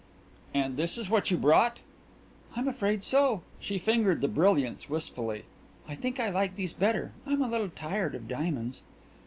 "And 0.51 0.77
this 0.77 0.97
is 0.97 1.11
what 1.11 1.29
you 1.29 1.37
brought?" 1.37 1.77
"I'm 2.55 2.67
afraid 2.67 3.03
so." 3.03 3.43
She 3.59 3.77
fingered 3.77 4.21
the 4.21 4.27
brilliants 4.27 4.89
wistfully. 4.89 5.43
"I 5.87 5.93
think 5.93 6.19
I 6.19 6.31
like 6.31 6.55
these 6.55 6.73
better. 6.73 7.11
I'm 7.27 7.43
a 7.43 7.47
little 7.47 7.69
tired 7.69 8.15
of 8.15 8.27
diamonds." 8.27 8.81